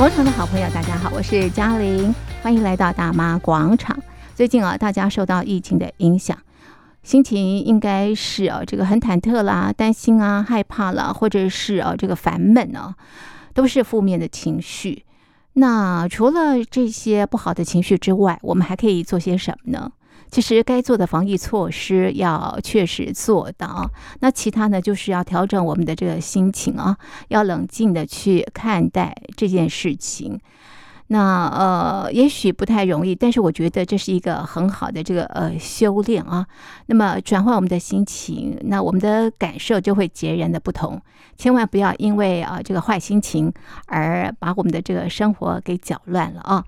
[0.00, 3.94] 广场的好朋友，大家好，我是嘉玲，欢迎来到大妈广场。
[4.34, 6.38] 最近啊，大家受到疫情的影响，
[7.02, 12.94] 心情应该是啊，这个很忐忑啦，担心啊，害怕啦，或者是啊，这个烦闷呢，
[13.52, 15.04] 都是负面的情绪。
[15.52, 19.92] 那除了这些不好的情绪之外，我们还可以做些什么呢？
[20.30, 23.90] 其实该做的防疫措施要确实做到。
[24.20, 26.96] 那其他呢，就是要调整我们的这个心情啊，
[27.28, 30.38] 要冷静的去看待这件事情。
[31.12, 36.46] 那呃，也许不太容易，但是我觉得这是一个很好的这个呃修炼啊。
[36.86, 41.02] 那么转换我们的心情，那我们的感受就会截然的不同。
[41.36, 43.52] 千万不要因为啊这个坏心情
[43.86, 46.64] 而把我们的这个生活给搅乱了啊。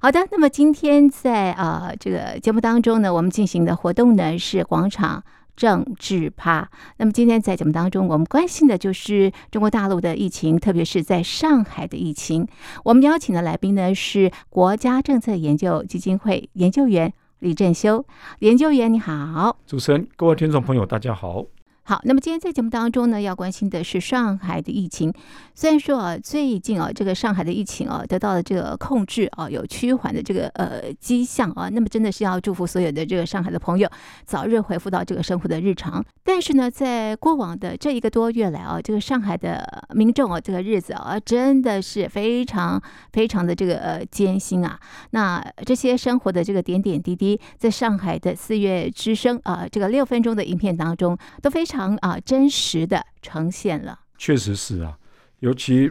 [0.00, 5.22] 好的，那么今天在啊这个节目当中呢，我们进行的活动呢是广场。
[5.56, 6.68] 政治趴。
[6.98, 12.46] 那么今天在节目当中，我们关心的就是中国大陆的疫情，特别是在上海的疫情。
[12.84, 18.04] 我们邀请的来宾呢是国家政策研究基金会研究员李振修。
[18.40, 21.44] 研究员你好，主持人，各位听众朋友，大家好。
[21.86, 25.12] 好，那么今天在节目当中呢，要关心的是上海的疫情。
[25.54, 33.86] 虽然说啊，最近啊，这个上海的疫情啊，得到了这个控制啊，有趋缓的这个呃迹象啊，那么真的是要祝福所有的这个上海的朋友
[34.24, 36.02] 早日恢复到这个生活的日常。
[36.24, 42.80] 但是呢，在过往的这一个多月来啊，这个上海的民众啊，这个日子啊，真的是非常
[43.12, 44.80] 非常的这个呃艰辛啊。
[45.10, 51.73] 那这些生活的这个点点滴滴，在上海的四月之声啊，这个六分钟的影片当中都非常。
[51.74, 53.98] 非常啊，真实的呈现了。
[54.16, 54.96] 确实是啊，
[55.40, 55.90] 尤其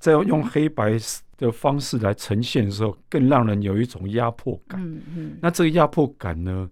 [0.00, 0.98] 在用黑白
[1.36, 4.82] 的方式来呈现的时候，更让人有一种压迫感。
[4.82, 5.38] 嗯嗯。
[5.40, 6.68] 那这个压迫感呢，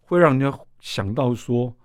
[0.00, 1.76] 会让人家想到说，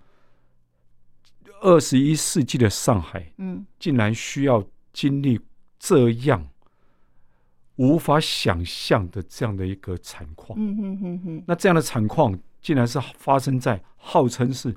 [1.60, 4.64] 二十一世纪的上海，嗯，竟然需要
[4.94, 5.38] 经历
[5.78, 6.48] 这样
[7.74, 10.58] 无法想象的这样的一个惨况。
[10.58, 11.44] 嗯哼哼哼。
[11.46, 14.74] 那这样的惨况，竟然是发生在号称是。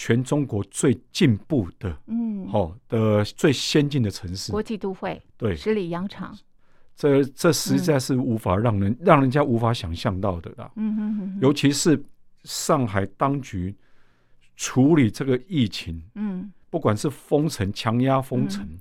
[0.00, 6.38] 全中国最进步的，嗯，好的最先进的城市，国际都会，对，十里洋场，
[6.94, 10.70] 这这实在是无法让人、嗯、让人家无法想象到的啦。
[10.76, 12.00] 嗯哼哼哼，尤其是
[12.44, 13.74] 上海当局
[14.54, 18.78] 处理这个疫情，嗯，不管是封城、强压封城，嗯、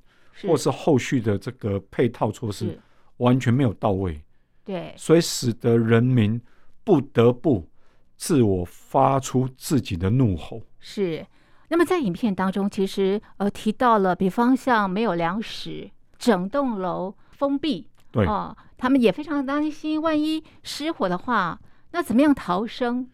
[0.48, 2.80] 或是后续的这个配套措施，
[3.18, 4.22] 完全没有到位。
[4.64, 6.40] 对，所以使得人民
[6.84, 7.68] 不得不
[8.18, 10.62] 自我发出自己的怒吼。
[10.90, 11.28] 是，
[11.68, 21.60] 那么在影片当中，其实呃提到了，比方像没有粮食，整栋楼封闭，对哦，他们也非常担心，万一失火的话，
[21.92, 23.10] 那怎么样逃生？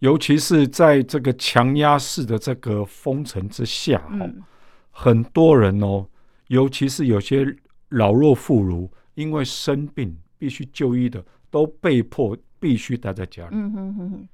[0.00, 4.44] 尤其是在这个强压式的这个封城之下，嗯，
[4.90, 6.06] 很多人哦，
[6.48, 7.56] 尤其是有些
[7.88, 13.50] 老弱妇孺，因为生病必须就医的，都被迫必须待在家里。
[13.52, 14.28] 嗯哼哼哼。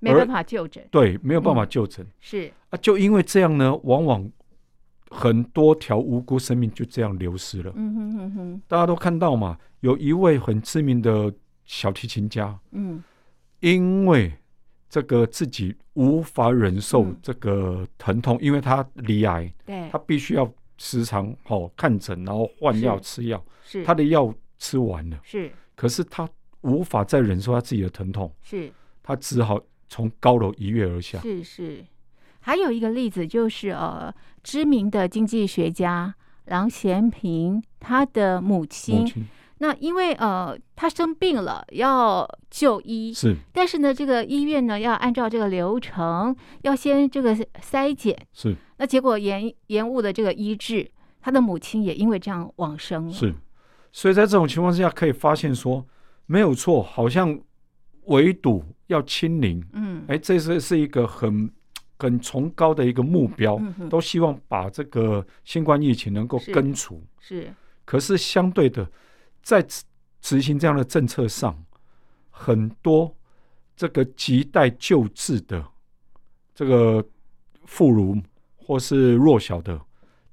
[0.00, 2.52] 没办法就诊，对，没有办法就诊，嗯，是。
[2.70, 4.30] 啊，就因为这样呢，往往
[5.10, 7.72] 很多条无辜生命就这样流失了。
[7.76, 11.32] 嗯哼哼哼，大家都看到嘛，有一位很知名的
[11.64, 13.02] 小提琴家，嗯，
[13.60, 14.32] 因为
[14.88, 23.84] 这个自己无法忍受这个疼痛，嗯，因为他罹癌，对，他必须要时常哦看诊，然后换药吃药，是。
[23.84, 26.28] 他的药吃完了，是，可是他
[26.62, 28.72] 无法再忍受他自己的疼痛，是。
[29.02, 29.60] 他只好。
[29.90, 31.18] 从高楼一跃而下。
[31.18, 31.84] 是是，
[32.38, 36.14] 还有一个例子就是呃，知名的经济学家
[36.46, 39.26] 郎咸平他的母亲，母亲
[39.58, 50.88] 那因为呃他生病了要就医，是，但是呢这个医院呢要按照这个流程，要先这个筛检，是，那结果延延误了这个医治，
[51.20, 53.12] 他的母亲也因为这样往生了。
[53.12, 53.34] 是，
[53.92, 55.84] 所以在这种情况之下，可以发现说
[56.26, 57.38] 没有错，好像
[58.04, 58.64] 围堵。
[58.90, 61.50] 要清零，嗯，哎，这是是一个很
[61.98, 67.02] 很崇高的一个目标，嗯，都希望把这个新冠疫情能够根除。
[67.20, 67.54] 是，是，
[67.84, 68.86] 可是相对的，
[69.42, 69.64] 在
[70.20, 71.56] 执行这样的政策上，
[72.30, 73.14] 很多
[73.76, 75.64] 这个亟待救治的
[76.54, 77.04] 这个
[77.64, 78.22] 妇孺
[78.56, 79.80] 或是弱小的，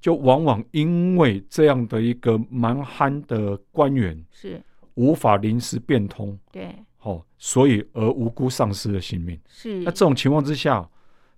[0.00, 4.60] 就往往因为这样的一个蛮憨的官员是。
[4.94, 6.74] 无法临时变通，对。
[7.08, 9.40] 哦，所以而无辜丧失了性命。
[9.48, 10.86] 是，那这种情况之下，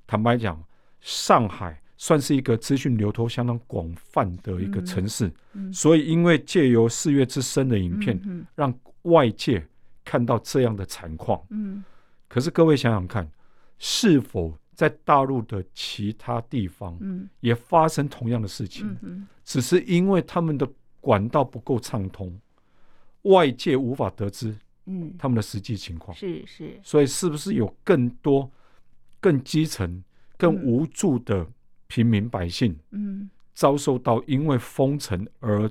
[0.06, 0.60] 坦白讲，
[1.00, 5.28] 上海算是一个资讯流通相当广泛的一个城市。
[5.52, 9.64] 嗯嗯、所以，因为借由四月之声的影片，嗯嗯、让外界
[10.04, 11.40] 看到这样的惨况。
[11.50, 11.84] 嗯，
[12.26, 13.30] 可是各位想想看，
[13.78, 18.86] 是否在大陆的其他地方，嗯也发生同样的事情？
[18.88, 20.68] 嗯嗯、只是因为他们的
[21.00, 22.36] 管道不够畅通，
[23.22, 26.16] 外界无法得知，嗯，他们的实际情况。
[26.16, 28.50] 是是，所以是不是有更多
[29.20, 30.02] 更基层、
[30.36, 31.46] 更无助的
[31.86, 35.70] 平民百姓，嗯，遭受到因为封城而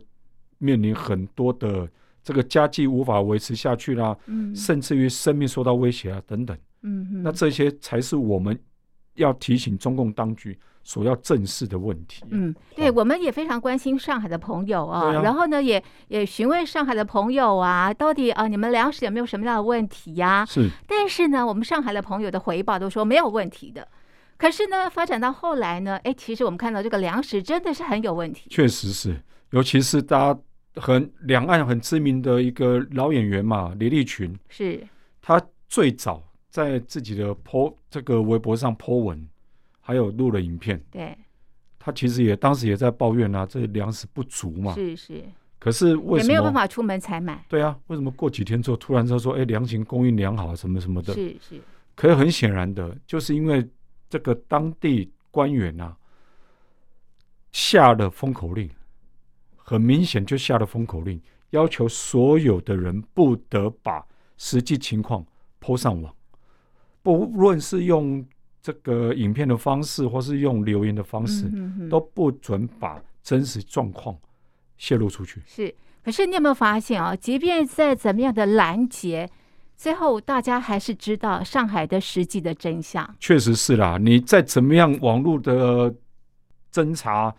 [0.58, 1.90] 面临很多的
[2.22, 8.58] 这个家计无法维持下去啦，嗯，甚至于生命受到威胁啊等等，嗯，那这些才是我们
[9.16, 10.58] 要提醒中共当局。
[10.82, 20.44] 所要正视的问题，嗯，对，我们也非常关心上海的朋友啊，然后呢，也也询问上海的朋友啊，到底啊，你们粮食有没有什么样的问题呀？
[20.48, 23.88] 是，但是呢，我们上海的朋友的回报都说没有问题的。
[24.38, 28.50] 可是呢，发展到后来呢，哎，其实我们看到这个粮食真的是很有问题。
[28.50, 29.22] 确实是，
[29.52, 30.40] 尤其是大家
[30.76, 34.82] 很两岸很知名的一个老演员嘛，李立群，是
[35.22, 39.28] 他最早在自己的 po 这个微博上 po 文。
[39.82, 41.18] 还有录了影片，对，
[41.80, 45.24] 他其实也当时也在抱怨啊，这粮食不足嘛，是是，
[45.58, 47.44] 可是为什么也没有办法出门采买？
[47.50, 51.12] 对啊，为什么过几天之后突然就说，哎，粮情供应良好，什么什么的？
[51.16, 51.60] 是是，
[51.96, 53.68] 可是很显然的，就是因为
[54.08, 55.98] 这个当地官员啊
[57.52, 58.70] 下了封口令，
[59.56, 61.20] 很明显就下了封口令，
[61.50, 64.06] 要求所有的人不得把
[64.38, 65.26] 实际情况
[65.62, 66.14] PO 上网，
[67.02, 68.26] 不论是用。
[68.62, 74.16] 这个影片的方式，或是用留言的方式，嗯、哼哼都不准把真实状况
[74.78, 75.42] 泄露出去。
[75.46, 75.74] 是，
[76.04, 77.16] 可是你有没有发现啊？
[77.16, 79.28] 即便在怎么样的拦截，
[79.78, 83.16] 最后大家还是知道上海的实际的真相。
[83.18, 85.96] 确实是啦，你再怎么样网络的
[86.72, 87.34] 侦查、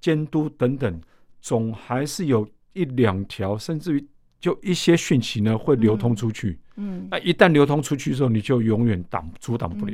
[0.00, 1.00] 监督等等，
[1.42, 4.08] 总还是有一两条，甚至于。
[4.40, 6.71] 就一些讯息呢会流通出去，嗯，
[7.10, 9.92] 那一旦流通出去之后，你就永远挡阻挡不了，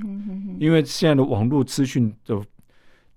[0.58, 2.40] 因为现在的网络资讯的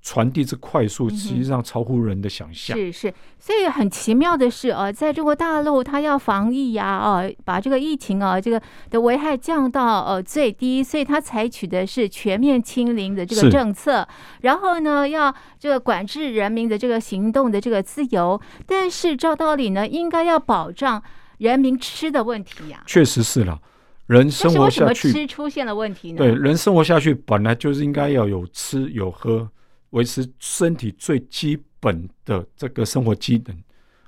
[0.02, 2.76] 传递之快速，实际上超乎人的想象。
[2.76, 8.60] 是是，所以很奇妙的是，呃，在中国大陆，它要防疫呀，啊，把这个疫情啊，这个
[8.90, 14.08] 的危害降到呃最低，所以它采取的是全面清零的这个政策，
[14.42, 21.04] 然后呢，要这个管制人民的这个行动的这个自由，但是照道理呢，应该要保障。
[21.50, 23.60] 人民吃的问题呀、啊，确实是了。
[24.06, 26.18] 人生活下去，吃出现了问题呢？
[26.20, 29.50] 对，人生活下去本来就是应该要有吃有喝，
[29.90, 33.58] 维持身体最基本的这个生活机能。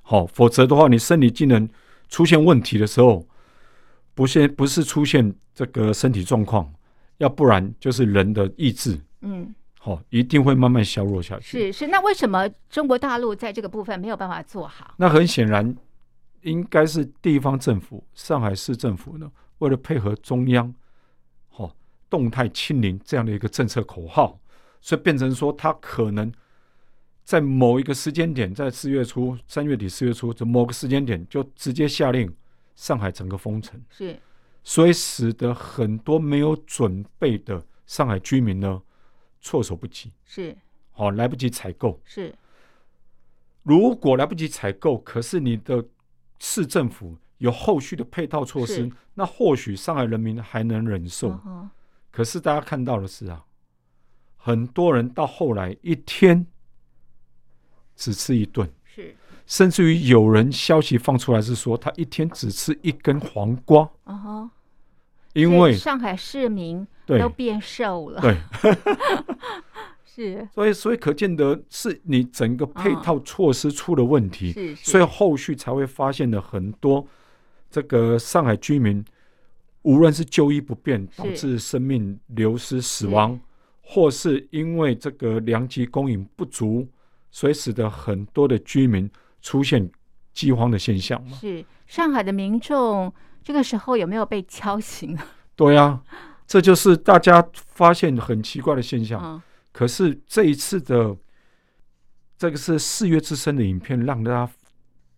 [0.02, 1.68] 好，否则的话，你身体机能
[2.08, 3.26] 出现问题的时候，
[4.14, 6.72] 不现不是出现这个身体状况，
[7.18, 8.96] 要不然就是人的意志。
[9.22, 11.72] 嗯，好，一定会慢慢削弱下去。
[11.72, 14.94] 是是，那为什么中国大陆在这个部分没有办法做好？
[14.98, 15.74] 那很显然。
[16.44, 20.72] 应该是地方政府，上海市政府呢，为了配合中央，
[21.48, 21.76] 好、哦、
[22.10, 24.38] 动态清零这样的一个政策口号，
[24.80, 26.30] 所以变成说，他可能
[27.24, 32.30] 在某一个时间点，在四月初、三月底、四月初这某个时间点，就直接下令
[32.76, 34.14] 上海整个封城，是，
[34.62, 38.82] 所以使得很多没有准备的上海居民呢，
[39.40, 40.54] 措手不及，是，
[40.92, 42.34] 好、哦、来不及采购，是，
[43.62, 45.82] 如果来不及采购，可是你的。
[46.38, 51.30] 市政府有后续的配套措施，那或许上海人民还能忍受。
[51.30, 51.68] Uh.
[52.10, 53.44] 可是大家看到的是啊，
[54.36, 56.46] 很多人到后来一天
[57.96, 59.16] 只吃一顿，是，
[59.46, 63.90] 甚至于有人消息放出来是说，他一天只吃一根黄瓜。
[64.04, 64.48] Uh.
[65.32, 68.20] 因为上海市民都变瘦了。
[68.20, 68.36] 对。
[70.14, 77.04] 对是，所以所以可见得是你整个配套措施出了问题，所以后续才会发现了很多
[77.68, 79.04] 这个上海居民，
[79.82, 83.38] 无论是就医不便导致生命流失死亡，
[83.82, 86.86] 或是因为这个粮食供应不足，
[87.30, 89.10] 所以使得很多的居民
[89.42, 89.90] 出现
[90.32, 91.36] 饥荒的现象嘛。
[91.36, 91.64] 是。
[91.86, 95.18] 上海的民众这个时候有没有被敲醒？
[95.56, 96.02] 对呀、啊，
[96.46, 99.20] 这就是大家发现很奇怪的现象。
[99.22, 99.42] 嗯
[99.74, 101.16] 可是这一次的
[102.38, 104.48] 这个是四月之声的影片，让大家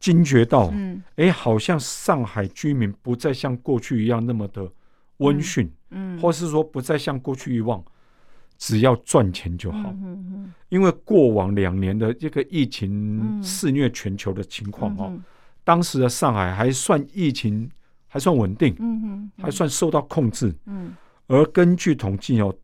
[0.01, 4.67] 惊觉到，嗯，哎，好像上海居民不再像过去一样那么的
[5.19, 7.85] 温驯，嗯，或是说不再像过去一样，
[8.57, 15.13] 只要赚钱就好，嗯嗯，因为过往两年的这个疫情肆虐全球的情况哦，
[15.65, 17.71] 当时的上海还算疫情
[18.07, 20.95] 还算稳定，嗯，还算受到控制，嗯，
[21.27, 22.57] 而根据统计哦。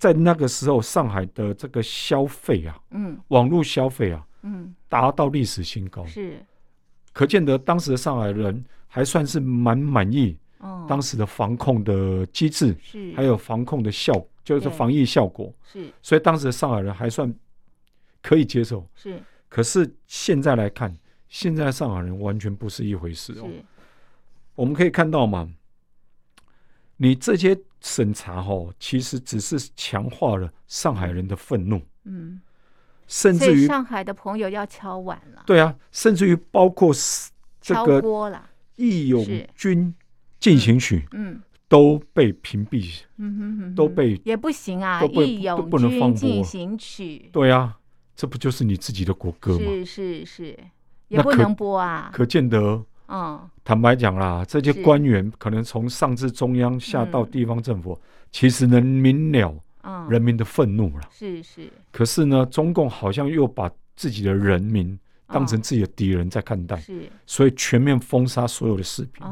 [0.00, 6.42] 在那个时候，上海的这个消费啊，嗯，网络消费啊，嗯，达到历史新高，是，
[7.12, 17.32] 可见得当时的上海人还算是蛮满意，哦，当时的防控的机制，是，还有防控的效，就是防疫效果，是，所以当时的上海人还算
[18.22, 20.96] 可以接受，是，可是现在来看，
[21.28, 23.46] 现在上海人完全不是一回事哦。
[24.54, 25.46] 我们可以看到嘛，
[26.96, 31.80] 你这些审查哈，其实只是强化了上海人的愤怒。
[32.04, 32.40] 嗯，
[33.06, 35.42] 甚至于上海的朋友要敲碗了。
[35.46, 36.92] 对啊，甚至于包括
[37.60, 38.00] 这个
[38.76, 39.94] 《义勇军
[40.38, 47.78] 进行曲》嗯，都被屏蔽，嗯哼哼，都被也不行啊，《义勇军进行曲》对啊，
[48.14, 49.64] 这不就是你自己的国歌吗？
[49.64, 50.58] 是是是，
[51.08, 52.84] 也不能播啊，可见得。
[53.12, 58.00] 嗯，坦白讲啦，这些官员可能从上至中央下到地方政府，
[58.30, 59.52] 其实能明了
[60.08, 61.02] 人民的愤怒了。
[61.10, 61.68] 是是。
[61.90, 67.10] 可是呢，中共好像又把自己的人民当成自己的敌人在看待，是。
[67.26, 69.26] 所以全面封杀所有的视频，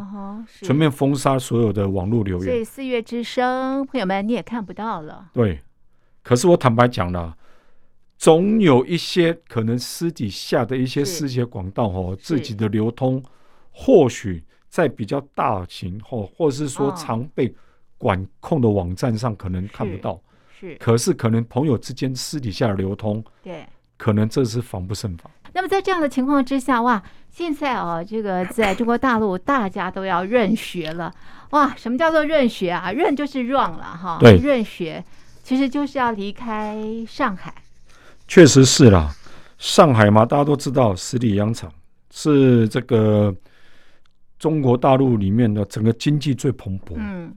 [0.62, 2.46] 全面封杀所有的网络留言。
[2.46, 5.28] 所以四月之声，朋友们你也看不到了。
[5.32, 5.60] 对。
[6.24, 7.36] 可是我坦白讲啦，
[8.18, 13.22] 总有一些可能私底下的一些私写广告哦，自己的流通。
[13.80, 17.54] 或许在比较大型或或者是说常被
[17.96, 20.20] 管控的网站上，可能看不到。
[20.58, 23.64] 是，可是可能朋友之间私底下流通，对，
[23.96, 25.30] 可能这是防不胜防。
[25.52, 31.14] 那么在这样的情况之下，哇，现在啊，这个在中国大陆大家都要认学了，
[31.50, 32.90] 哇，什么叫做认学啊？
[32.90, 35.04] 认就是 run 了哈，对，认学
[35.44, 37.54] 其实就是要离开上海。
[38.26, 39.14] 确实是啦，
[39.56, 41.72] 上海嘛，大家都知道十里洋场
[42.10, 43.32] 是这个。
[44.38, 47.36] 中国大陆里面的整个经济最蓬勃，嗯，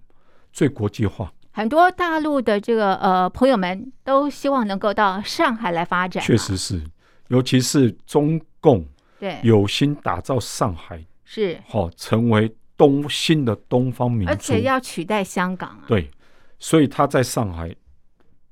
[0.53, 1.33] 最国际化。
[1.51, 6.23] 很多大陆的这个呃朋友们都希望能够到上海来发展。
[6.23, 6.81] 确实是，
[7.27, 8.85] 尤其是中共
[9.19, 15.83] 对有心打造上海，是好成为东新的东方明珠，而且要取代香港啊。
[15.87, 16.09] 对，
[16.57, 17.75] 所以他在上海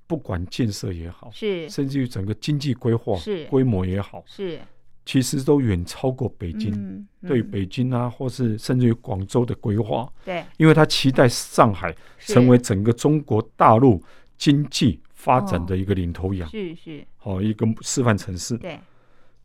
[0.08, 4.60] 不管建设也好，是甚至于整个经济规划是规模也好，是。
[5.10, 14.00] 其实都远超过北京，嗯嗯、对北京啊，或是甚至于广州的规划，对，因为他期待上海成为整个中国大陆
[14.38, 18.56] 经济发展的一个领头羊，是是，好一个示范城市。
[18.60, 18.80] 对，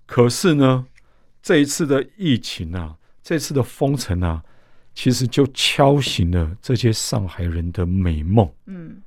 [0.05, 0.85] 可是呢，
[1.41, 4.45] 这一次的疫情啊，这次的封城啊，
[4.95, 8.47] 其实就敲醒了这些上海人的美梦。
[8.67, 9.01] 嗯，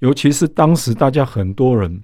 [0.00, 2.02] 尤其是当时大家很多人。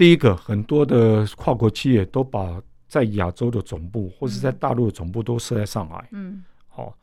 [0.00, 6.08] 第一个，很多的跨国企业都把在亚洲的总部或是在大陆的总部都设在上海。
[6.12, 6.94] 嗯，好、哦，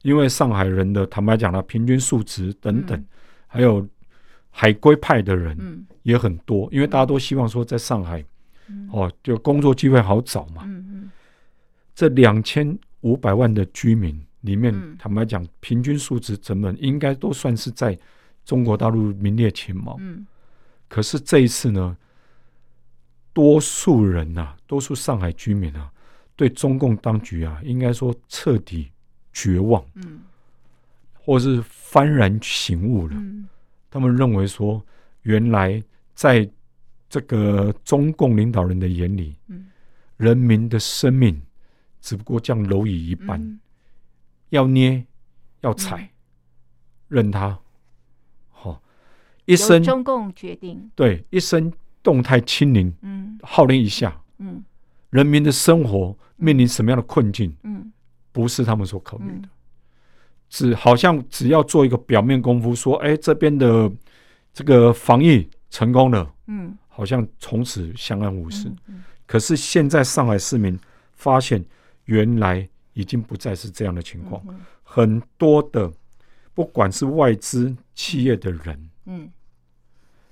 [0.00, 3.06] 因为上海人的坦白讲呢，平均数值等等，嗯、
[3.46, 3.86] 还有
[4.48, 8.24] 海归派的人也很多，嗯、因为大家都希望说在上海，
[8.68, 10.62] 嗯、哦，就工作机会好找嘛。
[10.64, 11.10] 嗯嗯、
[11.94, 17.98] 这两千五百万的居民里面，嗯、坦白讲，平均数值怎么应该都算是在
[18.46, 19.98] 中国大陆名列前茅。
[20.00, 20.26] 嗯、
[20.88, 21.94] 可是这一次呢？
[23.36, 25.92] 多数人呐、啊，多数上海居民啊，
[26.34, 28.90] 对中共当局啊，应该说彻底
[29.30, 30.22] 绝望，嗯，
[31.12, 33.14] 或是幡然醒悟了。
[33.14, 33.46] 嗯、
[33.90, 34.82] 他们认为说，
[35.20, 35.82] 原来
[36.14, 36.48] 在
[37.10, 39.66] 这个中共领导人的眼里，嗯、
[40.16, 41.38] 人民的生命
[42.00, 43.60] 只不过像蝼蚁一般，嗯、
[44.48, 45.04] 要捏
[45.60, 46.08] 要踩，嗯、
[47.08, 47.58] 任他
[48.48, 48.82] 好
[49.44, 49.82] 一生。
[49.82, 51.70] 中共决定对一生。
[52.06, 54.62] 动态清零，嗯，号令一下，嗯，
[55.10, 57.92] 人民的生活面临什么样的困境，嗯，
[58.30, 59.50] 不是他们所考虑的，嗯、
[60.48, 63.90] 只好像只要做一个表面功夫，说，哎，这边的
[64.52, 68.70] 这个防疫成功了，嗯，好像从此相安无事。
[69.26, 70.78] 可是现在上海市民
[71.16, 71.64] 发现，
[72.04, 74.40] 原来已经不再是这样的情况，
[74.84, 75.92] 很多的
[76.54, 79.28] 不管是外资企业的人，嗯。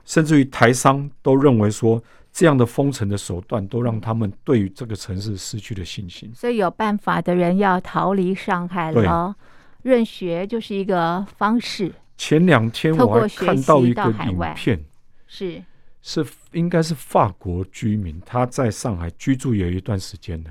[0.04, 6.30] 甚至于台商都认为说，这样的封城的手段都让他们对于这个城市失去了信心。
[6.34, 9.34] 所以有办法的人要逃离上海了，
[9.82, 11.92] 对认学就是一个方式。
[12.16, 14.84] 前两天我还看到一个影片，
[15.26, 15.62] 是
[16.02, 20.50] 是应该是法国居民，他在上海居住有一段时间了，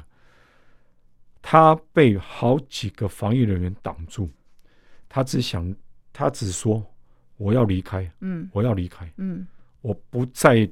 [1.41, 4.29] 他被好几个防疫人员挡住，
[5.07, 5.75] 他只想，
[6.11, 6.83] 他只说。
[7.37, 9.45] 我要离开，嗯，我要离开，嗯，
[9.81, 10.69] 我不再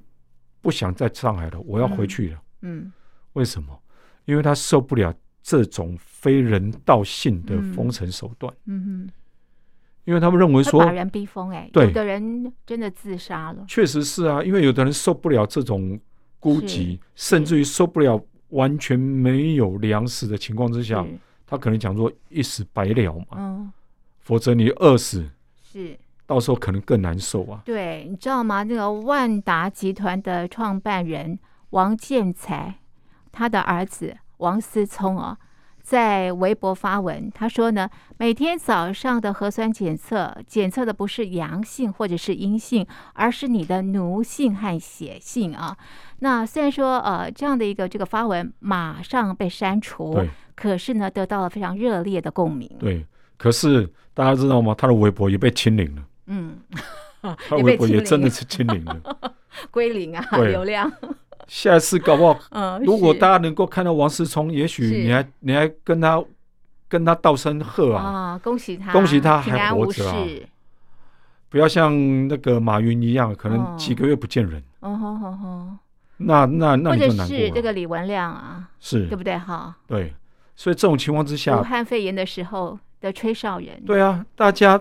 [0.62, 2.94] 不想在上海了，我要回去了，嗯，嗯，
[3.34, 3.78] 为什么？
[4.26, 9.12] 因为他受不了这种非人道性的封城手段，嗯哼，
[10.06, 16.00] 因为他们认为说把人逼疯，哎，对，有的人真的自杀了，确实是啊，因为有的人受不了这种
[16.40, 21.06] 孤寂，甚至于受不了完全没有粮食的情况之下，
[21.48, 23.72] 他可能讲说一死百了嘛，嗯，
[24.20, 25.28] 否则你饿死
[25.64, 25.98] 是。
[26.32, 27.62] 到时候可能更难受啊！
[27.66, 28.64] 对，你知道吗？
[28.64, 31.38] 那个万达集团的创办人
[31.72, 32.76] 王建才，
[33.34, 35.38] 他的儿子王思聪啊，
[35.82, 45.76] 在微博发文，他说呢，每天早上的核酸检测，检测的不是阳性或者是阴性，而是你的奴性和血性啊。
[46.20, 52.72] 那虽然说呃这样的一个这个发文马上被删除，对，可是呢得到了非常热烈的共鸣。
[52.80, 54.74] 对，可是大家知道吗？
[54.78, 56.02] 他的微博也被清零了。
[56.34, 56.58] 嗯，
[57.22, 59.18] 他微博也真的是清零了，
[59.70, 60.90] 归零啊，流量。
[61.48, 66.24] 下一次搞不好， 嗯，如果大家能够看到王思聪，也许你还你还跟他
[66.88, 70.26] 跟他道声贺啊，啊，恭喜他，恭喜他还活着啊，
[71.50, 74.64] 不要像那个马云一样，可能几个月不见人。
[74.80, 75.68] 哦吼吼吼，
[76.18, 77.24] 那那那你就难过了。
[77.24, 79.06] 或者是这个李文亮啊，是。
[79.08, 79.76] 对不对哈？
[79.86, 80.14] 对，
[80.56, 84.80] 所以这种情况之下，武汉肺炎的时候的吹哨人，对啊，大家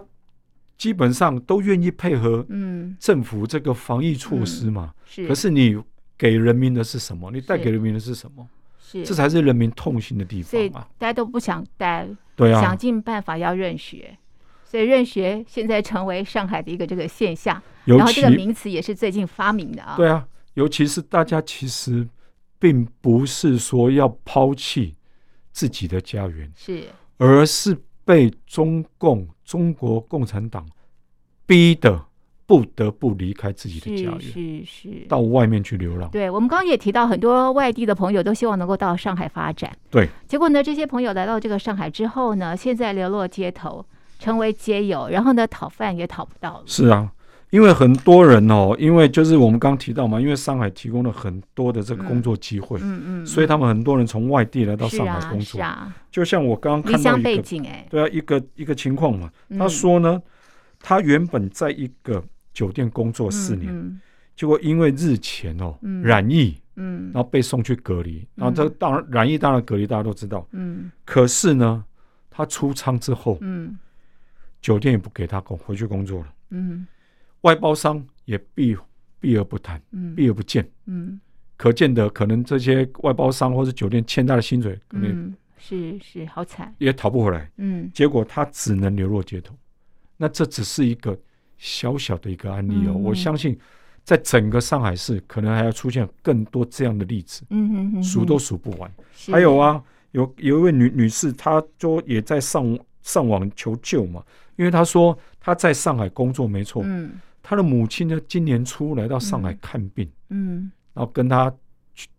[0.80, 5.78] 基本上都愿意配合，嗯，政府这个防疫措施嘛，是，可是你。
[6.20, 7.30] 给人民的是什么？
[7.30, 8.46] 你带给人民的是什么？
[8.78, 10.86] 是，这才是人民痛心的地方啊！
[10.98, 12.06] 大家都不想带，
[12.36, 14.18] 对啊，想尽办法要认学，
[14.62, 17.62] 所以认学现在成为上海的一个这个现象。
[17.86, 19.96] 然后这个名词也是最近发明的啊。
[19.96, 22.06] 对啊，尤其是大家其实
[22.58, 24.94] 并不是说要抛弃
[25.52, 26.84] 自己的家园，是，
[27.16, 30.66] 而是被中共、中国共产党
[31.46, 32.06] 逼的。
[32.50, 36.10] 不得不离开自己的家园，是是，到外面去流浪。
[36.10, 39.70] 对，我们刚刚也提到，很多外地的朋友都希望能够到上海发展。
[39.88, 43.86] 对，结果呢，这些朋友来到这个上海之后呢，现在流落街头，
[44.18, 46.64] 成为街友，然后呢，讨饭也讨不到了。
[46.66, 47.12] 是啊，
[47.50, 55.58] 因为很多人哦，因为就是我们刚刚提到嘛，因为上海提供了很多的这个工作机会，嗯嗯，嗯，所以他们很多人从外地来到上海工作。
[55.58, 60.20] 是啊，是啊，就像我刚刚看到一个背景，哎，对啊，一个一个情况嘛，他说呢，
[60.80, 62.24] 他原本在一个。
[62.52, 64.00] 酒店工作四年，
[64.34, 71.84] 结果因为日前哦、嗯、染疫，嗯，然后被送去隔离，嗯，然后这当然染疫当然隔离，大家都知道，嗯，可是呢，
[72.28, 73.78] 他出舱之后，嗯，
[74.60, 76.84] 酒店也不给他工回去工作了，嗯，
[77.42, 78.76] 外包商也避
[79.18, 81.20] 避而不谈，嗯，避而不见，嗯，
[81.56, 89.54] 可见的可能这些外包商或者酒店欠他的薪水，可能，嗯，是是好惨，也讨不回来，嗯，结果他只能流落街头，
[90.16, 91.18] 那这只是一个。
[91.62, 93.54] 小小的一个案例哦，嗯、我相信
[94.02, 98.90] 在整个上海市可能还要出现更多这样的例子，嗯数都数不完。
[99.30, 104.24] 还有啊，有有一位女女士，她就也在上上网求救嘛，
[104.56, 107.10] 因为她说她在上海工作没错，嗯，
[107.50, 111.52] 她的母亲呢今年初来到上海看病，嗯，嗯然后跟他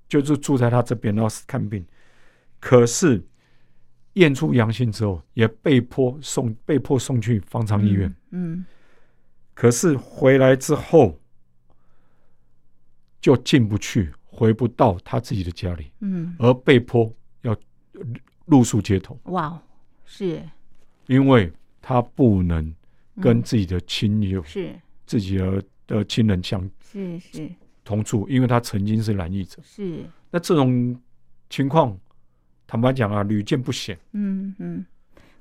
[0.09, 1.85] 就是住在他这边，然后看病，
[2.59, 3.23] 可是
[4.15, 8.55] 验出阳性之后，也被迫送被迫送去方舱医院，嗯。
[8.55, 8.65] 嗯。
[9.53, 11.17] 可是回来之后
[13.21, 17.09] 就进不去，回不到他自己的家里，嗯，而被迫
[17.43, 17.55] 要
[18.47, 19.17] 露宿街头。
[19.27, 19.57] 哇，
[20.03, 20.43] 是，
[21.07, 21.49] 因为
[21.81, 22.75] 他不能
[23.21, 24.77] 跟自己的亲友、是
[25.11, 27.49] 自己的的亲人相是是
[27.83, 29.57] 同住，因为他曾经是染疫者。
[29.61, 30.97] 是，那这种
[31.49, 31.97] 情况，
[32.65, 33.97] 坦白讲啊，屡见不鲜。
[34.13, 34.85] 嗯嗯，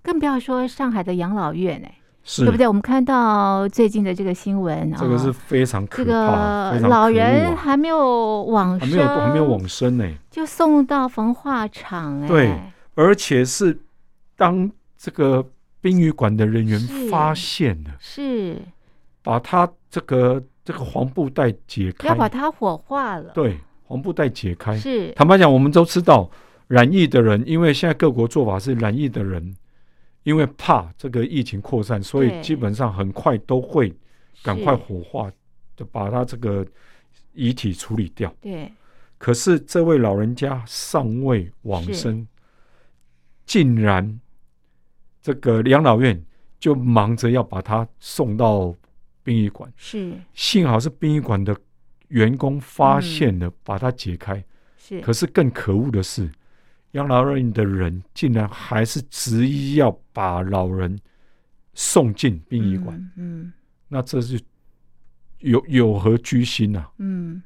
[0.03, 1.95] 更不要说上海的养老院哎。
[2.25, 2.67] 是对不对？
[2.67, 6.73] 我们看到最近的这个新闻啊，这个是非常可怕。
[6.75, 12.29] 这个老人还没有往生，还没有还没有往生呢，就送到焚化厂哎。
[12.29, 12.61] 对，
[12.95, 13.79] 而且是
[14.37, 15.49] 当这个
[15.81, 16.79] 殡仪馆的人员
[17.09, 18.59] 发现了，是
[19.23, 23.33] 把他这个这个黄布袋解开，要把它火化了。
[23.33, 24.77] 对，黄布袋解开。
[24.77, 26.31] 是坦白讲，我们都知道
[26.69, 29.57] 染疫的人，因为现在各国做法是染疫的人。
[30.23, 33.91] 因为怕这个疫情扩散，所以基本上很快都会
[34.43, 35.33] 赶快火化，
[35.75, 36.65] 就把他这个
[37.33, 38.31] 遗体处理掉。
[38.39, 38.71] 对。
[39.17, 42.29] 可是这位老人家尚未往生，
[43.47, 44.21] 竟然
[45.23, 46.23] 这个养老院
[46.59, 48.75] 就忙着要把他送到
[49.23, 49.73] 殡仪馆。
[49.77, 50.13] 是。
[50.35, 51.57] 幸好是殡仪馆的
[52.09, 54.45] 员工发现了，把它解开。
[54.77, 55.01] 是。
[55.01, 56.31] 可是更可恶的是。
[56.93, 60.99] 养老院的人竟然还是执意要把老人
[61.73, 63.53] 送进殡仪馆，嗯，嗯，
[63.87, 64.41] 那这是
[65.39, 66.85] 有有何居心呐？
[66.99, 67.41] 嗯，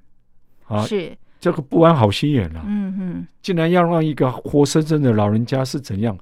[0.66, 6.18] 啊，是这个不安好心眼呐，嗯嗯，竟然要让一个活生生的老人家是怎样，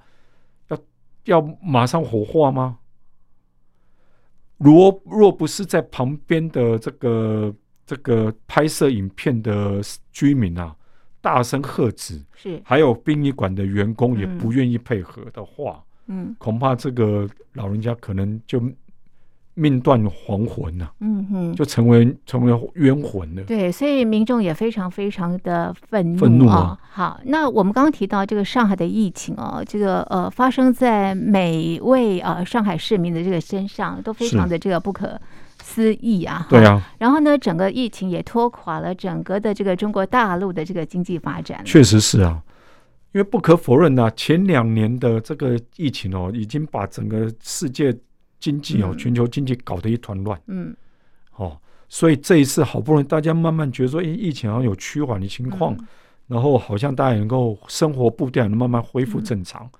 [0.67, 0.79] 要
[1.27, 2.77] 要马上火化吗？
[4.63, 9.81] 若若不是在旁边的这个这个拍摄影片的
[10.13, 10.75] 居民啊。
[11.25, 18.61] 大声喝止，是还有殡仪馆的员工也不愿意配合的话，嗯，恐怕这个老人家可能就
[19.55, 23.43] 命断黄魂呐、啊，嗯哼，就成为成为冤魂了。
[23.43, 26.79] 对，所以民众也非常非常的愤怒，愤怒啊！
[26.91, 35.21] 好，那我们刚刚提到这个上海的疫情哦，这个呃发生在每位呃上海市民的这个身上，都非常的这个不可
[35.63, 36.47] 思议啊！
[36.49, 36.83] 对啊。
[36.99, 41.63] 然后呢，整个疫情也拖垮了整个的这个中国大陆的这个经济发展。
[41.63, 42.43] 确实是啊，
[43.13, 47.95] 因为不可否认呐、啊，前两年的这个疫情哦，已经把整个世界。
[48.43, 50.39] 经济哦，全球经济搞得一团乱。
[50.49, 50.77] 嗯，
[51.37, 51.57] 哦，
[51.89, 55.87] 所以这一次好不容易大家慢慢觉得说，哎，疫情好像有趋缓的情况，嗯，
[56.27, 59.63] 然后好像大家能够生活步调能慢慢恢复正常。
[59.73, 59.79] 嗯，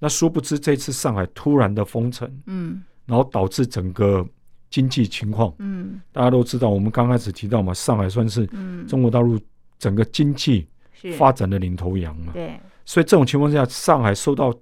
[0.00, 4.22] 那殊不知这次上海突然的封城，嗯，然后导致整个
[4.68, 8.46] 经济情况，嗯，大家都知道，我们刚开始提到嘛，上海算是
[8.86, 9.40] 中国大陆
[9.78, 10.68] 整个经济
[11.16, 12.34] 发展的领头羊嘛。
[12.34, 14.54] 对，所以这种情况下，上海受到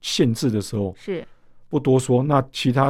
[0.00, 1.22] 限制的时候是。
[1.74, 2.88] 不多说，那其他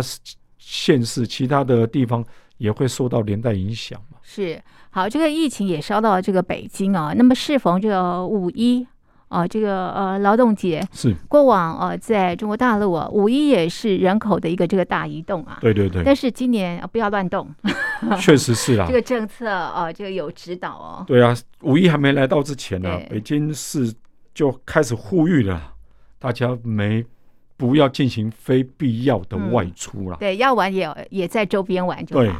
[0.59, 2.23] 县市、其他的地方
[2.59, 4.19] 也会受到连带影响嘛？
[4.21, 7.15] 是，好，这个疫情也烧到了这个北京啊。
[7.17, 8.87] 那么适逢这个五一
[9.29, 15.57] 啊，这个呃劳动节是过往呃，在中国大陆啊，五一也是人口的一个这个大移动啊。
[15.63, 16.03] 对对对。
[16.05, 17.49] 但是今年啊，不要乱动。
[18.21, 18.85] 确实是啊。
[18.87, 21.05] 这个政策啊，这个有指导哦。
[21.07, 23.91] 对啊，五一还没来到之前呢，啊，北京市
[24.35, 25.73] 就开始呼吁了，
[26.19, 27.03] 大家没。
[27.57, 30.19] 不要进行非必要的外出啦，嗯。
[30.19, 32.23] 对，要玩也也在周边玩就好。
[32.23, 32.33] 对，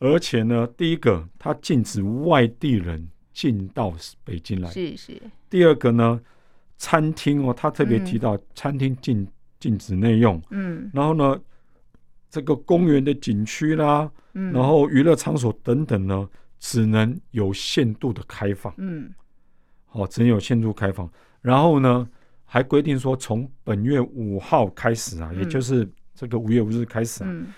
[0.00, 4.68] 而且呢，第一个，它禁止外地人进到北京来。
[4.70, 5.22] 是是。
[5.48, 6.20] 第二个呢，
[6.78, 9.26] 餐厅哦，他特别提到餐厅禁
[9.60, 10.42] 禁止内用。
[10.50, 10.90] 嗯。
[10.92, 11.40] 然后呢，
[12.28, 18.74] 这个公园的景区啦，嗯，然后娱乐场所等等呢，只能有限度的开放。
[18.78, 19.14] 嗯。
[19.84, 21.08] 好，只能有限度开放。
[21.40, 22.08] 然后呢？
[22.48, 27.48] 还规定说，从本月五号开始啊，嗯、也就是这个五月五日开始啊，嗯、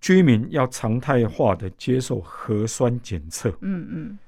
[0.00, 3.50] 居民要常态化的接受核酸检测。
[3.60, 4.18] 嗯嗯，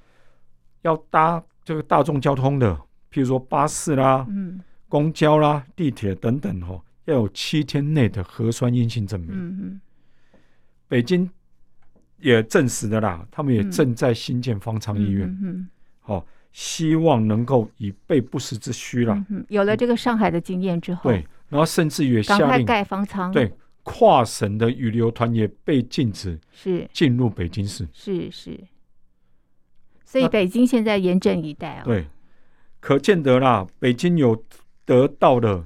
[0.83, 2.73] 要搭这个大众交通的，
[3.11, 9.31] 譬如说巴士啦、嗯、公交啦、地铁等等哦，要有七天内的核酸阴性证明。
[9.33, 9.81] 嗯嗯，
[10.87, 11.29] 北京
[12.19, 15.27] 也证实的啦，他们也正在新建方舱医院。
[15.27, 15.69] 嗯嗯，
[16.01, 16.27] 好。
[16.59, 19.14] 希望能够以备不时之需了。
[19.29, 19.45] 嗯。
[19.51, 21.16] 有了这个上海的经验之后，对，
[21.51, 23.31] 然后甚至也下令盖方舱。
[23.31, 27.87] 对，跨省的旅游团也被禁止是进入北京市。
[27.92, 28.59] 是是。
[30.03, 31.85] 所以北京现在严阵以待啊。
[31.85, 32.07] 对，
[32.81, 34.42] 可见得啦，北京有
[34.87, 35.62] 得到的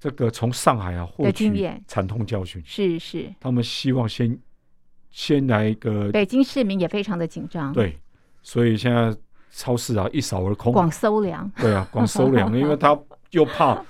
[0.00, 2.60] 这个从上海啊获取惨痛教训。
[2.66, 3.32] 是是。
[3.38, 4.36] 他们希望先
[5.12, 6.10] 先来一个。
[6.10, 7.72] 北京市民也非常的紧张。
[7.72, 7.96] 对，
[8.42, 9.16] 所以现在。
[9.56, 10.72] 超市啊，一扫而空。
[10.72, 11.50] 广收粮。
[11.56, 12.98] 对啊，广收粮， 因为他
[13.30, 13.80] 又怕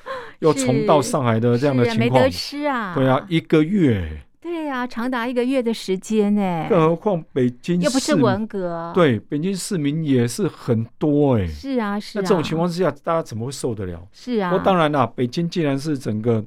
[0.40, 2.94] 又重到上海的这样的情况，没得吃啊。
[2.94, 4.20] 对啊，一个月。
[4.42, 6.66] 对啊，长达一个月的时间呢。
[6.68, 8.92] 更何况北京又不是文革。
[8.94, 11.46] 对，北京市民也是很多哎。
[11.46, 12.20] 是啊，是啊。
[12.20, 14.06] 那这种情况之下，大家怎么会受得了？
[14.12, 14.50] 是啊。
[14.50, 16.44] 不过当然啦，北京既然是整个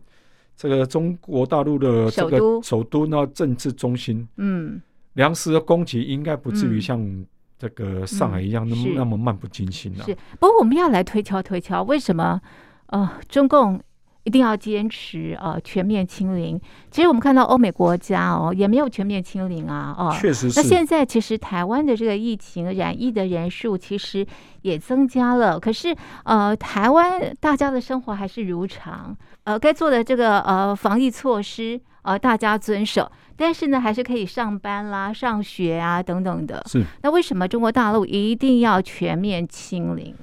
[0.56, 4.80] 这个中国大陆的这个首都，那政治中心，嗯，
[5.13, 7.25] 粮食的供给应该不至于像。
[7.58, 10.06] 这个上海一样那么、嗯、那么漫不经心的、啊。
[10.06, 12.39] 是，不过我们要来推敲推敲，为什么
[12.88, 13.82] 呃中共
[14.24, 16.60] 一定要坚持呃全面清零？
[16.91, 20.60] 其实我们看到欧美国家哦也没有全面清零啊，哦，确实是。
[20.60, 24.28] 那现在其实台湾的这个疫情染疫的人数其实
[24.62, 29.15] 也增加了，可是呃台湾大家的生活还是如常，
[29.46, 33.10] 呃该做的这个呃防疫措施呃大家遵守。
[33.38, 36.62] 但是呢，还是可以上班啦、上学啊等等的。
[36.65, 36.84] 是。
[37.04, 40.13] 那为什么中国大陆一定要全面清零？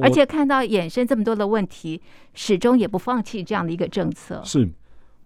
[0.00, 2.00] 而且看到衍生这么多的问题，
[2.32, 4.40] 始终也不放弃这样的一个政策。
[4.42, 4.66] 是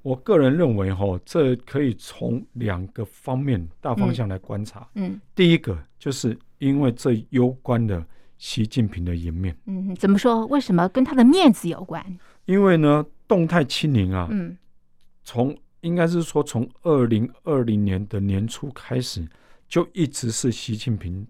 [0.03, 4.81] 我个人认为，哈，这可以从两个方面大方向来观察。
[4.95, 5.11] 嗯。
[5.11, 8.05] 嗯，第一个就是因为这攸关的
[8.39, 9.57] 习近平的颜面。
[9.67, 10.45] 嗯，怎么说？
[10.47, 12.05] 为什么跟他的面子有关？
[12.47, 14.27] 因为呢，动态清零啊。
[14.33, 14.57] 嗯。
[15.23, 19.25] 从应该是说，从二零二零年的年初开始，
[19.69, 21.25] 就一直是习近平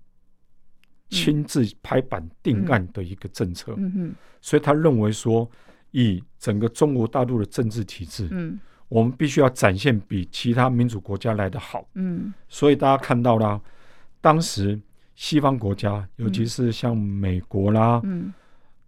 [1.11, 3.75] 亲自拍板定案的一个政策。
[3.77, 5.49] 嗯嗯，所以他认为说，
[5.90, 11.87] 以整个中国大陆的政治体制，嗯，我们必须要展现比其他民主国家来的好。
[11.92, 13.61] 嗯，所以大家看到了，
[14.23, 14.81] 当时
[15.14, 18.33] 西方国家，尤其是像美国啦，嗯。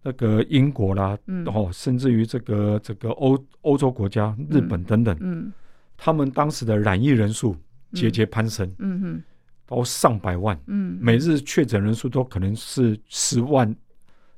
[0.09, 5.45] 那个英国啦，哦甚至于这个这个欧欧洲国家、日本等等，嗯。
[5.45, 5.53] 嗯、
[5.95, 7.55] 他们当时的染疫人数
[7.93, 9.23] 节节攀升，嗯嗯、
[9.67, 13.75] 到上百万，嗯、每日确诊人数都可能是十万、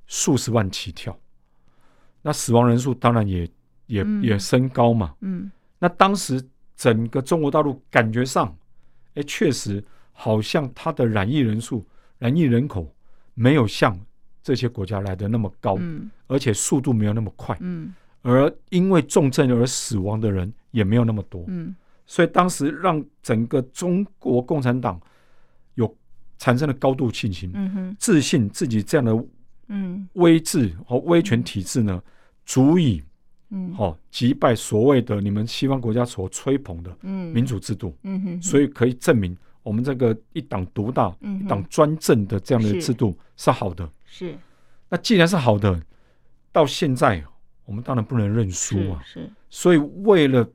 [0.07, 1.17] 数十万起跳，
[2.21, 3.49] 那死亡人数当然也
[3.85, 6.43] 也、嗯、也升高嘛，嗯、那当时
[6.75, 8.53] 整个中国大陆感觉上，
[9.13, 9.81] 哎，确实
[10.11, 12.93] 好像它的染疫人数、染疫人口
[13.35, 13.97] 没有像
[14.43, 21.75] 这些国家来的那么高，嗯、而且速度没有那么快，嗯、而因为重症而死亡的人也没有那么多，嗯、
[22.05, 24.99] 所以当时让整个中国共产党
[25.75, 25.95] 有
[26.37, 27.95] 产生了高度信心，嗯、哼。
[27.99, 29.25] 自信自己这样的
[30.13, 32.01] 威制和威权体制呢，
[32.45, 33.03] 足以。
[33.53, 43.85] 嗯，好，击败所谓的你们西方国家所吹捧的民主制度，嗯哼，所以可以证明我们这个一党独大、一党专政的这样的制度是好的。
[44.13, 44.37] 是，
[44.89, 45.81] 那既然是好的，
[46.51, 47.23] 到现在
[47.63, 49.01] 我们当然不能认输啊。
[49.05, 50.45] 是，所以为了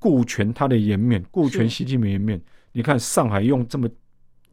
[0.00, 2.40] 顾全他的颜面，顾全习近平颜面，
[2.72, 3.88] 你看上海用这么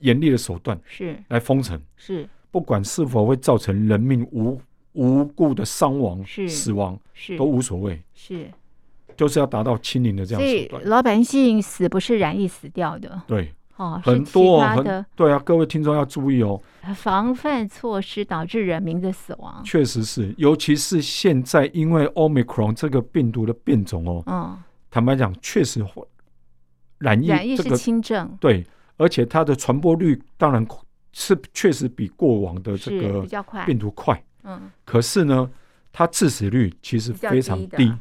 [0.01, 1.17] 严厉的手段是。
[1.29, 2.29] 来封城，是。
[2.51, 4.61] 不管是否会造成人命无。
[4.93, 6.47] 无故的伤亡、是。
[6.47, 7.35] 死亡是。
[7.37, 8.51] 都无所谓，是。
[9.17, 10.69] 就是要达到清零的这样手段。
[10.69, 16.61] 所以老百姓死不是染疫死掉的，对，哦，很多很对啊，各位听众要注意哦，
[16.95, 24.57] 防范措施导致人民的死亡，确实是，尤其是现在因为 Omicron 这个病毒的变种哦，嗯，
[24.91, 25.83] 坦白讲，确实
[26.99, 28.63] 染疫染疫是轻症，对，
[28.97, 30.63] 而且它的传播率当然
[31.13, 33.25] 是确实比过往的这个
[33.65, 34.23] 病毒快。
[34.43, 35.49] 嗯，可是呢，
[35.91, 37.91] 它致死率其实非常低，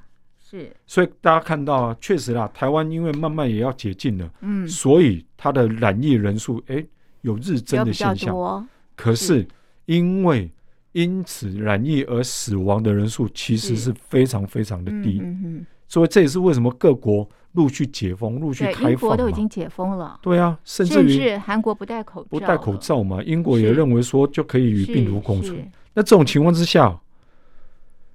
[0.50, 6.84] 是，所以大家看到啊，确实啦，台湾因为慢慢也要解禁了，嗯，所以它的染疫人数哎
[7.20, 9.46] 有日增的现象，可是
[9.86, 10.50] 因为
[10.92, 13.94] 因此染疫而死亡的人数其实是。
[14.08, 25.56] 非常非常的低，嗯嗯，所以这也是为什么各国陆续解封、陆续开放，英国都已经解封了，对啊，甚至于韩国不戴口罩，不戴口罩嘛，英国也认为说就可以与病毒共存。
[25.94, 26.98] 那这种情况之下，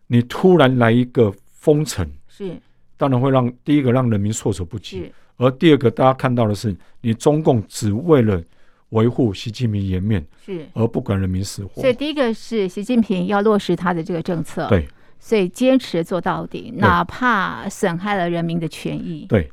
[0.07, 2.57] 你突然来一个封城，是
[2.97, 8.41] 当然会让第一个让人民措手不及，而第二个大家看到的是，你中共只为了
[8.89, 11.81] 维护习近平颜面，是而不管人民死活。
[11.81, 14.87] 所以第一个是习近平要落实他的这个政策，对，
[15.19, 19.25] 所以坚持做到底，哪怕损害了人民的权益。
[19.27, 19.51] 对，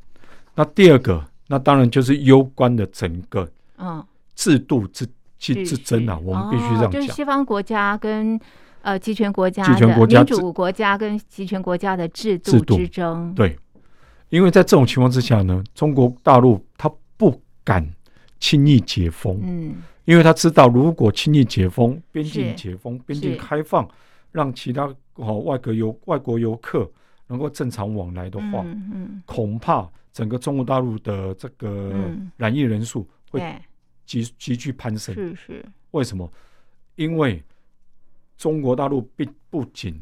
[0.54, 5.06] 那第二个，那当然就是攸关的整个嗯制度之。
[5.44, 6.92] 是是真的，我们必须这样讲。
[6.92, 8.38] 就是西方国家跟
[8.82, 13.32] 呃集权国家的民主国家跟集权国家的制度之争。
[13.34, 13.58] 对，
[14.28, 17.88] 因为在这种情况之下呢，中国大陆他不敢
[18.38, 23.88] 轻易解封，嗯，因为他知道如果轻易解封，边境解封，边境开放，
[24.30, 26.90] 让其他哦外国游外国游客
[27.26, 33.42] 能够正常往来的话，嗯，恐怕整个中国大陆的这个染疫人数会。
[34.04, 36.30] 急急剧攀升，是是，为什么？
[36.96, 37.42] 因为
[38.42, 39.94] 中国大陆并不仅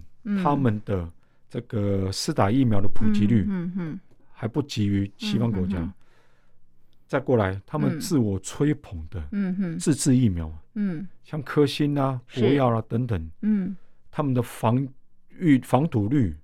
[0.42, 1.06] 他们的
[1.50, 4.00] 这个施打疫苗的普及率，嗯嗯，
[4.32, 5.76] 还不及于西方国家。
[7.06, 13.76] 再过来，他们自我吹捧的，嗯哼，自制疫苗，嗯，像科兴啊、国药啊等等，嗯，
[14.10, 14.88] 他们的防
[15.38, 16.34] 御防堵率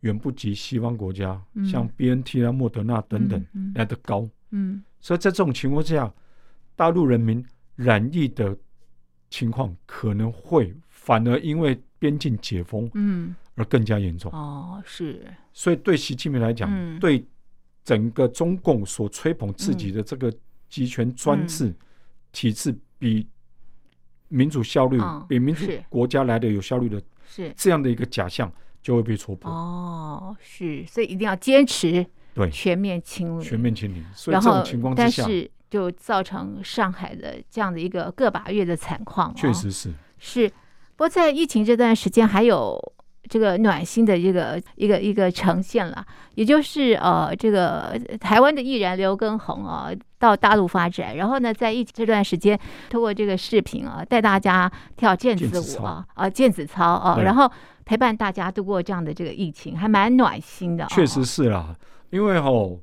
[0.00, 3.42] 远不及西方国家，像 BNT 啊、莫德纳等等
[3.74, 6.12] 来的高，嗯，所以在这种情况之下。
[6.76, 8.56] 大陆人民染疫的
[9.30, 10.72] 情况可能会
[11.08, 14.30] 反而因为边境解封，嗯，而更加严重。
[14.30, 15.24] 哦，是。
[15.54, 17.26] 所以对习近平来讲，对
[17.82, 20.30] 整个中共所吹捧自己的这个
[20.68, 21.74] 集权专制
[22.30, 23.26] 体制，比
[24.28, 29.50] 民主效率、比民主国家来的有效率的，是这样的一个假象就会被戳破。
[29.50, 30.84] 哦，是。
[30.86, 34.04] 所以一定要坚持对全面清零，全面清零。
[34.12, 35.26] 所以这种情况之下。
[35.70, 40.50] 就造成上海的这样的一个个把月的惨况，确实是是。
[40.98, 42.76] 不过在疫情这段时间，还有
[43.28, 52.58] 这个暖心的一个一个一个呈现了，也就是呃，这个台湾的艺人刘畊宏啊，到大陆发展，然后呢，在疫情这段时间，
[52.90, 57.48] 通过这个视频啊，带大家跳毽子舞啊，啊，毽子操啊，然后
[57.84, 60.84] 陪伴大家度过这样的这个疫情，还蛮暖心的。
[60.88, 61.76] 确实是啦，
[62.10, 62.80] 因为吼。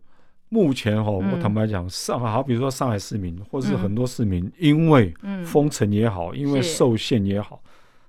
[0.47, 7.59] 目前哈，我坦白讲，上海好，比如说上海市民，或者是很多市民，因为封城也好，因为受限也好，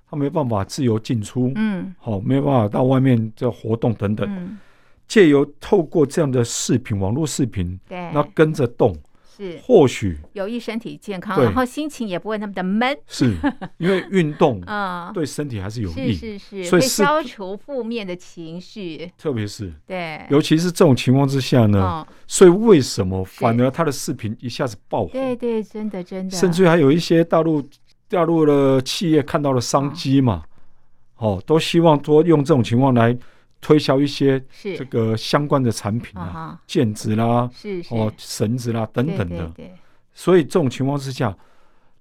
[0.09, 4.57] 他没办法自由进出，嗯，好，没有办法到外面这活动等等，
[5.07, 8.95] 借由透过这样的视频，网络视频，对，那跟着动。
[9.39, 12.97] 是，或许有益身体健康，然后心情也不会那么的闷。
[13.05, 13.35] 是
[13.77, 19.11] 因为运动啊， 对身体还是有益，是是是，所以消除负面的情绪。
[19.15, 25.11] 特别是对，尤其是这种情况之下呢，所以为什么反而他的视频一下子爆火？
[25.11, 27.61] 对对，真的真的，甚至还有一些大陆
[28.09, 30.43] 大陆的企业看到了商机嘛，
[31.17, 33.17] 哦，都希望多用这种情况来
[33.59, 34.41] 推销一些
[34.77, 37.49] 这个相关的产品啊，毽子啦，
[37.89, 39.51] 哦，绳子啦等等的。
[40.13, 41.35] 所以这种情况之下，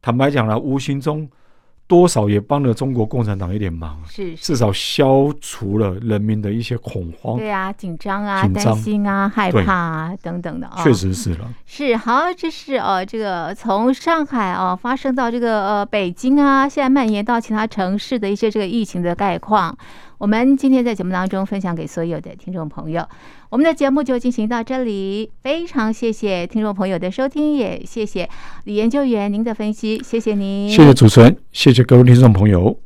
[0.01, 1.29] 坦白讲呢，无形中。
[1.88, 4.42] 多少也帮了中国共产党一点忙，是，是。
[4.42, 11.49] 至少消除了人民的一些恐慌，对啊，紧张啊，担心啊，害怕啊等等的啊，确实是了。
[11.64, 19.77] 是好，这是呃，这个从上海啊发生到这个呃北京啊，现在蔓延到其他城市的一些这个疫情的概况。
[20.18, 23.07] 我们今天在节目当中分享给所有的听众朋友，
[23.50, 25.30] 我们的节目就进行到这里。
[25.42, 28.28] 非常谢谢听众朋友的收听，也谢谢
[28.64, 32.78] 李研究员您的分析，谢谢您，谢谢主持人，谢谢各位听众朋友。